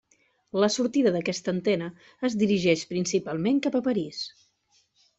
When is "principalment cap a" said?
2.97-3.87